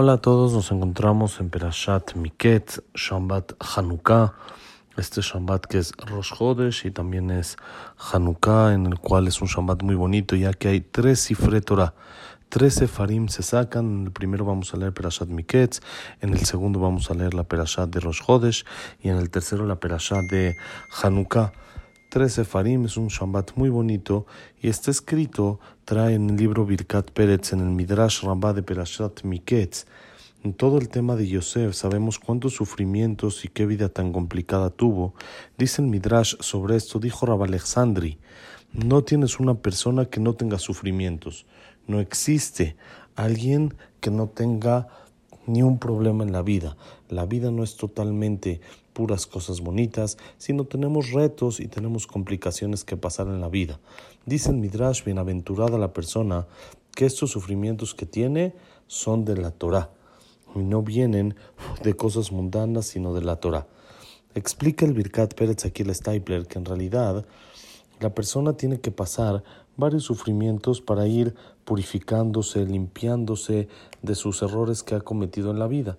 [0.00, 4.32] Hola a todos, nos encontramos en Perashat Miket, Shambat Hanukkah.
[4.96, 7.56] Este Shambat que es Rosh Chodesh y también es
[8.12, 11.94] Hanukkah, en el cual es un Shambat muy bonito, ya que hay tres cifre Torah.
[12.48, 13.86] Tres sefarim se sacan.
[13.86, 15.82] En el primero vamos a leer Perashat Miket,
[16.20, 18.64] en el segundo vamos a leer la Perashat de Rosh Chodesh
[19.02, 20.54] y en el tercero la Perashat de
[21.02, 21.52] Hanukkah.
[22.08, 24.24] Tres sefarim es un Shambat muy bonito
[24.62, 29.24] y está escrito, trae en el libro Birkat Peretz, en el Midrash Rabbah de Perashat
[29.24, 29.84] Miketz.
[30.42, 35.12] En todo el tema de Yosef sabemos cuántos sufrimientos y qué vida tan complicada tuvo.
[35.58, 38.16] Dice el Midrash sobre esto, dijo Rabbi Alexandri,
[38.72, 41.44] no tienes una persona que no tenga sufrimientos.
[41.86, 42.76] No existe
[43.16, 44.88] alguien que no tenga
[45.46, 46.78] ni un problema en la vida.
[47.10, 48.62] La vida no es totalmente
[48.98, 53.78] puras cosas bonitas, sino tenemos retos y tenemos complicaciones que pasar en la vida.
[54.26, 56.48] Dice el Midrash, bienaventurada la persona,
[56.96, 58.56] que estos sufrimientos que tiene
[58.88, 59.90] son de la Torah
[60.56, 61.36] y no vienen
[61.84, 63.68] de cosas mundanas, sino de la Torah.
[64.34, 67.24] Explica el Birkat Pérez aquí el Stapler que en realidad
[68.00, 69.44] la persona tiene que pasar
[69.76, 73.68] varios sufrimientos para ir purificándose, limpiándose
[74.02, 75.98] de sus errores que ha cometido en la vida.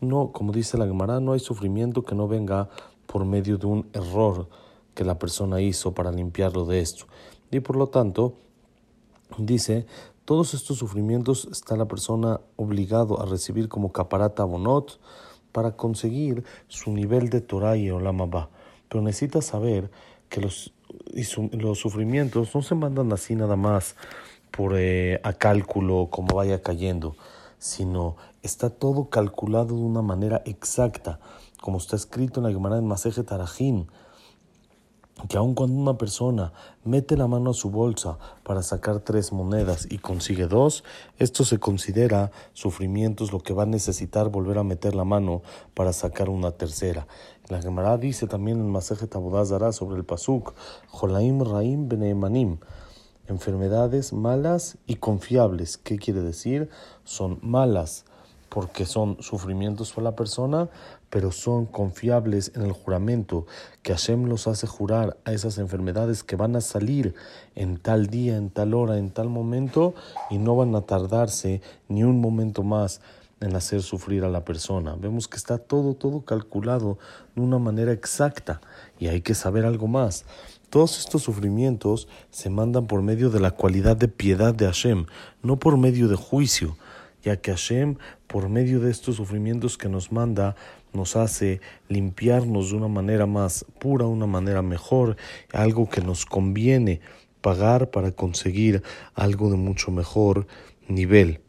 [0.00, 2.68] No, como dice la Gemara, no hay sufrimiento que no venga
[3.06, 4.48] por medio de un error
[4.94, 7.06] que la persona hizo para limpiarlo de esto.
[7.50, 8.34] Y por lo tanto,
[9.38, 9.86] dice,
[10.24, 14.98] todos estos sufrimientos está la persona obligado a recibir como caparata bonot
[15.52, 18.50] para conseguir su nivel de Torah y Olamaba.
[18.88, 19.90] Pero necesita saber
[20.28, 20.72] que los,
[21.52, 23.96] los sufrimientos no se mandan así nada más
[24.50, 27.16] por eh, a cálculo como vaya cayendo,
[27.58, 31.18] sino está todo calculado de una manera exacta,
[31.62, 33.86] como está escrito en la Gemara en Maseje Tarajim,
[35.28, 36.52] que aun cuando una persona
[36.84, 40.84] mete la mano a su bolsa para sacar tres monedas y consigue dos,
[41.18, 45.94] esto se considera sufrimientos, lo que va a necesitar volver a meter la mano para
[45.94, 47.06] sacar una tercera.
[47.48, 50.52] La Gemara dice también en Maseje Tabudazara sobre el Pasuk,
[50.88, 52.58] Jolaim Raim Benemanim,
[53.26, 55.78] enfermedades malas y confiables.
[55.78, 56.68] ¿Qué quiere decir?
[57.04, 58.04] Son malas
[58.54, 60.68] porque son sufrimientos para la persona,
[61.10, 63.46] pero son confiables en el juramento
[63.82, 67.16] que Hashem los hace jurar a esas enfermedades que van a salir
[67.56, 69.92] en tal día, en tal hora, en tal momento
[70.30, 73.00] y no van a tardarse ni un momento más
[73.40, 74.94] en hacer sufrir a la persona.
[74.94, 76.98] Vemos que está todo, todo calculado
[77.34, 78.60] de una manera exacta
[79.00, 80.26] y hay que saber algo más.
[80.70, 85.06] Todos estos sufrimientos se mandan por medio de la cualidad de piedad de Hashem,
[85.42, 86.76] no por medio de juicio
[87.24, 87.96] ya que Hashem,
[88.26, 90.56] por medio de estos sufrimientos que nos manda,
[90.92, 95.16] nos hace limpiarnos de una manera más pura, una manera mejor,
[95.52, 97.00] algo que nos conviene
[97.40, 98.82] pagar para conseguir
[99.14, 100.46] algo de mucho mejor
[100.86, 101.40] nivel.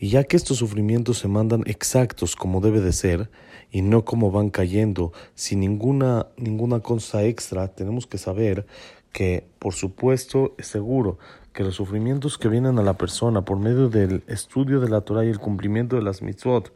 [0.00, 3.30] Y ya que estos sufrimientos se mandan exactos como debe de ser,
[3.70, 8.66] y no como van cayendo, sin ninguna, ninguna cosa extra, tenemos que saber
[9.12, 11.18] que, por supuesto, es seguro
[11.58, 15.24] que los sufrimientos que vienen a la persona por medio del estudio de la Torah
[15.24, 16.72] y el cumplimiento de las mitzvot,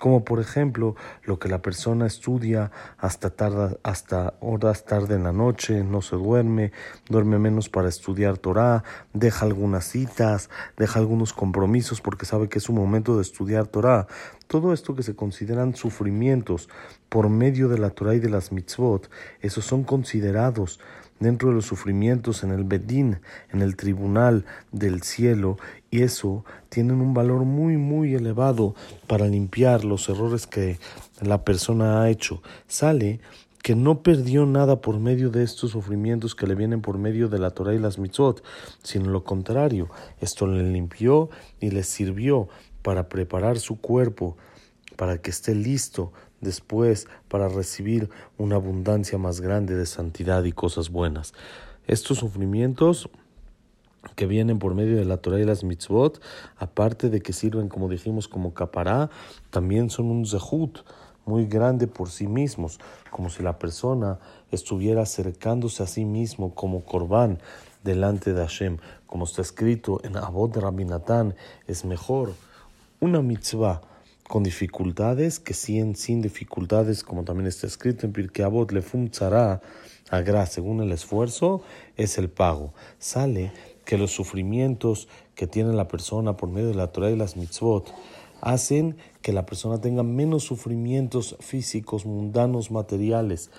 [0.00, 5.32] como por ejemplo lo que la persona estudia hasta, tarda, hasta horas tarde en la
[5.32, 6.72] noche, no se duerme,
[7.08, 8.82] duerme menos para estudiar Torah,
[9.12, 14.08] deja algunas citas, deja algunos compromisos porque sabe que es un momento de estudiar Torah.
[14.48, 16.68] Todo esto que se consideran sufrimientos
[17.08, 19.08] por medio de la Torah y de las mitzvot,
[19.40, 20.80] esos son considerados
[21.20, 23.18] dentro de los sufrimientos en el Bedín,
[23.52, 25.56] en el tribunal del cielo,
[25.90, 28.74] y eso tienen un valor muy, muy elevado
[29.06, 30.78] para limpiar los errores que
[31.20, 32.42] la persona ha hecho.
[32.66, 33.20] Sale
[33.62, 37.40] que no perdió nada por medio de estos sufrimientos que le vienen por medio de
[37.40, 38.44] la Torah y las mitzvot,
[38.82, 39.90] sino lo contrario,
[40.20, 42.48] esto le limpió y le sirvió
[42.82, 44.36] para preparar su cuerpo
[44.94, 50.90] para que esté listo después para recibir una abundancia más grande de santidad y cosas
[50.90, 51.34] buenas.
[51.86, 53.08] Estos sufrimientos
[54.14, 56.20] que vienen por medio de la Torah y las mitzvot,
[56.56, 59.10] aparte de que sirven, como dijimos, como capará,
[59.50, 60.80] también son un zehut
[61.24, 62.78] muy grande por sí mismos,
[63.10, 64.20] como si la persona
[64.52, 67.40] estuviera acercándose a sí mismo como corbán
[67.82, 71.34] delante de Hashem, como está escrito en Abod Rabinatán,
[71.66, 72.32] es mejor
[73.00, 73.82] una mitzvah
[74.28, 79.60] con dificultades que siguen sin dificultades, como también está escrito en Pirkei Avot, lefum tzara
[80.10, 81.62] agra, según el esfuerzo,
[81.96, 82.72] es el pago.
[82.98, 83.52] Sale
[83.84, 87.92] que los sufrimientos que tiene la persona por medio de la Torah y las mitzvot
[88.40, 93.50] hacen que la persona tenga menos sufrimientos físicos, mundanos, materiales,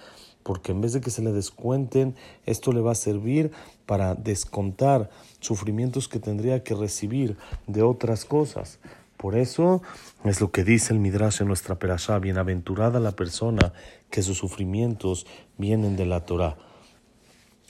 [0.43, 2.15] porque en vez de que se le descuenten,
[2.45, 3.51] esto le va a servir
[3.85, 5.09] para descontar
[5.39, 7.37] sufrimientos que tendría que recibir
[7.67, 8.79] de otras cosas.
[9.17, 9.81] Por eso
[10.23, 13.73] es lo que dice el Midrash en nuestra perashá, bienaventurada la persona
[14.11, 15.25] que sus sufrimientos
[15.57, 16.55] vienen de la Torah.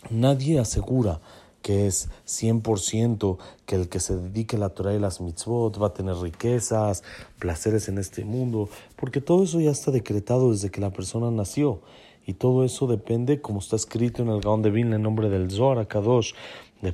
[0.10, 1.22] Nadie asegura
[1.62, 5.88] que es 100% que el que se dedique a la Torah y las mitzvot va
[5.88, 7.04] a tener riquezas,
[7.40, 11.82] placeres en este mundo, porque todo eso ya está decretado desde que la persona nació.
[12.26, 15.50] Y todo eso depende, como está escrito en el Gaón de Vilna, en nombre del
[15.50, 16.34] Zohar Kadosh,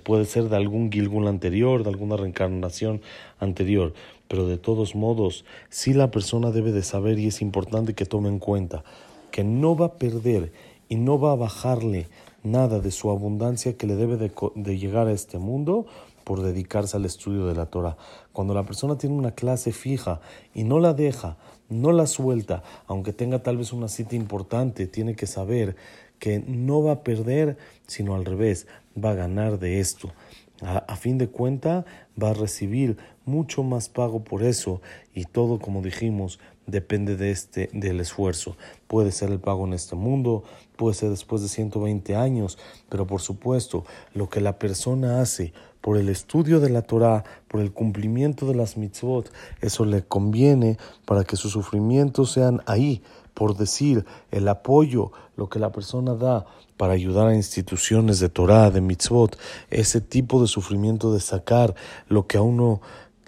[0.03, 3.01] puede ser de algún Gilgul anterior, de alguna reencarnación
[3.39, 3.94] anterior.
[4.27, 8.30] Pero de todos modos, sí la persona debe de saber y es importante que tome
[8.30, 8.83] en cuenta
[9.31, 10.51] que no va a perder
[10.89, 12.07] y no va a bajarle
[12.44, 15.85] nada de su abundancia que le debe de, llegar a este mundo
[16.24, 17.97] por dedicarse al estudio de la Torah.
[18.31, 20.21] Cuando la persona tiene una clase fija
[20.53, 21.38] y no la deja,
[21.69, 25.75] no la suelta, aunque tenga tal vez una cita importante, tiene que saber
[26.24, 28.66] que no va a perder, sino al revés,
[28.98, 30.14] va a ganar de esto.
[30.62, 31.84] A, fin de cuenta,
[32.16, 34.81] va a recibir mucho más pago por eso
[35.14, 38.56] y todo, como dijimos, depende de este, del esfuerzo.
[38.88, 40.46] Puede ser el pago en este mundo,
[40.78, 43.84] puede ser después de 120 años, pero por supuesto,
[44.14, 48.56] lo que la persona hace por el estudio de la Torah, por el cumplimiento de
[48.56, 49.30] las mitzvot,
[49.60, 53.02] eso le conviene para que sus sufrimientos sean ahí,
[53.33, 56.45] por decir, el apoyo, lo que la persona da
[56.77, 59.38] para ayudar a instituciones de Torah, de mitzvot,
[59.69, 61.75] ese tipo de sufrimiento de sacar
[62.07, 62.81] lo que a uno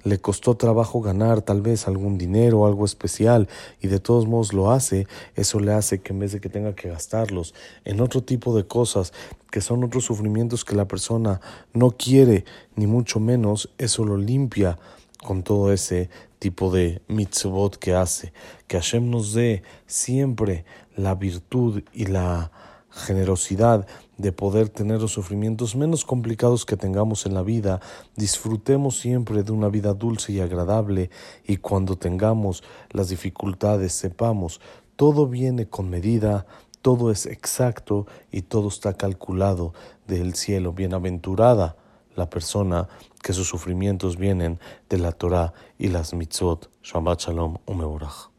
[0.06, 3.50] le costó trabajo ganar tal vez algún dinero algo especial
[3.82, 6.76] y de todos modos lo hace, eso le hace que en vez de que tenga
[6.76, 7.56] que gastarlos
[7.86, 9.14] en otro tipo de cosas
[9.50, 11.42] que son otros sufrimientos que la persona
[11.74, 14.78] no quiere ni mucho menos, eso lo limpia
[15.24, 16.10] con todo ese
[16.46, 18.32] tipo de mitzvot que hace.
[18.68, 20.64] Que Hashem nos dé siempre
[20.96, 22.52] la virtud y la
[22.92, 23.88] generosidad
[24.20, 27.82] de poder tener los sufrimientos menos complicados que tengamos en la vida,
[28.16, 31.10] disfrutemos siempre de una vida dulce y agradable
[31.48, 34.62] y cuando tengamos las dificultades sepamos,
[34.96, 36.46] todo viene con medida,
[36.84, 39.74] todo es exacto y todo está calculado
[40.06, 40.74] del cielo.
[40.74, 41.76] Bienaventurada
[42.16, 42.88] la persona
[43.26, 46.70] que sus sufrimientos vienen de la Torah y las mitzvot.
[46.84, 48.35] Shabbat Shalom Umeborach.